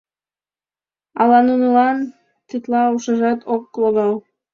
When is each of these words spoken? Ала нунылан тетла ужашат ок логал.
Ала 1.21 1.39
нунылан 1.47 1.97
тетла 2.47 2.83
ужашат 2.95 3.39
ок 3.55 3.63
логал. 3.81 4.13